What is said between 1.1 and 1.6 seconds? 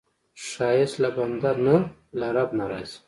بنده